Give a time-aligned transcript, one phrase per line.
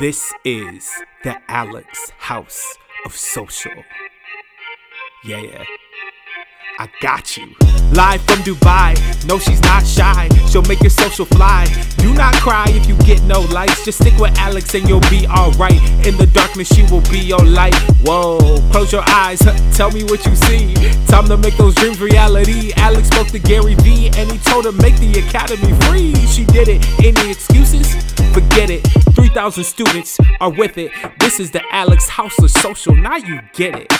[0.00, 0.90] This is
[1.22, 3.84] the Alex House of Social.
[5.22, 5.64] Yeah.
[6.78, 7.54] I got you.
[7.92, 8.96] Live from Dubai.
[9.28, 10.28] No, she's not shy.
[10.48, 11.66] She'll make your social fly.
[11.98, 13.84] Do not cry if you get no likes.
[13.84, 15.80] Just stick with Alex and you'll be alright.
[16.06, 17.74] In the darkness, she will be your light.
[18.00, 18.38] Whoa,
[18.72, 19.40] close your eyes.
[19.76, 20.74] Tell me what you see.
[21.06, 22.72] Time to make those dreams reality.
[22.76, 26.14] Alex spoke to Gary Vee and he told her make the academy free.
[26.26, 26.82] She did it.
[27.04, 27.94] Any excuses?
[28.32, 29.11] Forget it.
[29.32, 30.92] 3,000 students are with it.
[31.18, 32.94] This is the Alex of Social.
[32.94, 33.90] Now you get it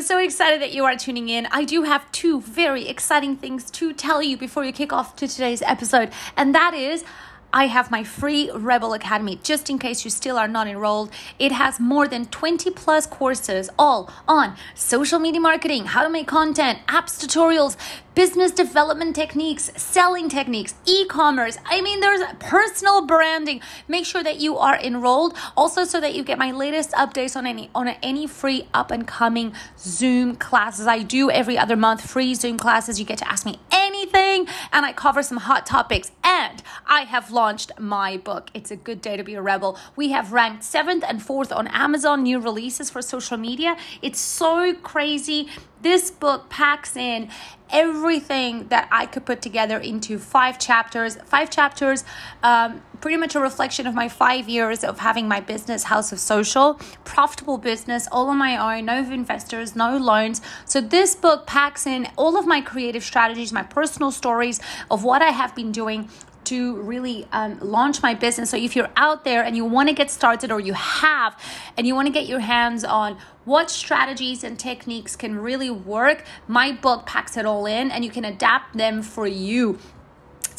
[0.00, 1.46] so excited that you are tuning in.
[1.50, 5.26] I do have two very exciting things to tell you before you kick off to
[5.26, 7.04] today's episode, and that is
[7.52, 11.10] I have my free Rebel Academy just in case you still are not enrolled.
[11.38, 16.26] It has more than 20 plus courses all on social media marketing, how to make
[16.26, 17.76] content, apps tutorials,
[18.16, 21.58] business development techniques, selling techniques, e commerce.
[21.66, 23.60] I mean, there's personal branding.
[23.88, 27.46] Make sure that you are enrolled also so that you get my latest updates on
[27.46, 30.86] any on any free up and coming Zoom classes.
[30.86, 32.98] I do every other month free Zoom classes.
[32.98, 36.10] You get to ask me anything and I cover some hot topics.
[36.50, 38.50] And I have launched my book.
[38.54, 39.78] It's a good day to be a rebel.
[39.96, 43.76] We have ranked 7th and 4th on Amazon new releases for social media.
[44.02, 45.48] It's so crazy
[45.82, 47.28] this book packs in
[47.70, 51.16] everything that I could put together into five chapters.
[51.26, 52.04] Five chapters,
[52.42, 56.18] um, pretty much a reflection of my five years of having my business, House of
[56.18, 60.40] Social, profitable business, all on my own, no investors, no loans.
[60.64, 64.60] So, this book packs in all of my creative strategies, my personal stories
[64.90, 66.08] of what I have been doing
[66.46, 68.50] to really um, launch my business.
[68.50, 71.38] So if you're out there and you want to get started or you have
[71.76, 76.24] and you want to get your hands on what strategies and techniques can really work,
[76.48, 79.78] my book packs it all in and you can adapt them for you.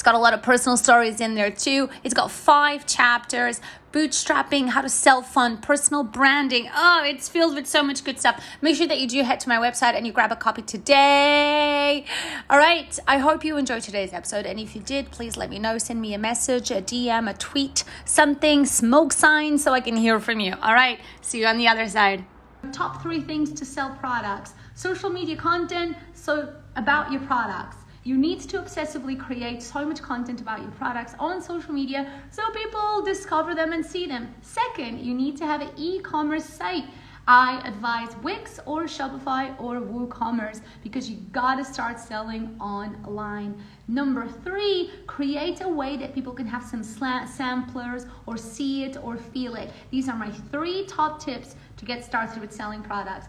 [0.07, 1.89] Got a lot of personal stories in there too.
[2.01, 3.59] It's got five chapters
[3.91, 6.69] bootstrapping, how to self fund, personal branding.
[6.73, 8.41] Oh, it's filled with so much good stuff.
[8.61, 12.05] Make sure that you do head to my website and you grab a copy today.
[12.49, 12.97] All right.
[13.05, 14.45] I hope you enjoyed today's episode.
[14.45, 15.77] And if you did, please let me know.
[15.77, 20.21] Send me a message, a DM, a tweet, something, smoke sign so I can hear
[20.21, 20.53] from you.
[20.61, 21.01] All right.
[21.19, 22.23] See you on the other side.
[22.71, 28.39] Top three things to sell products social media content, so about your products you need
[28.39, 33.53] to obsessively create so much content about your products on social media so people discover
[33.53, 34.33] them and see them.
[34.41, 36.85] Second, you need to have an e commerce site.
[37.27, 43.61] I advise Wix or Shopify or WooCommerce because you gotta start selling online.
[43.89, 49.17] Number three, create a way that people can have some samplers or see it or
[49.17, 49.69] feel it.
[49.91, 53.27] These are my three top tips to get started with selling products.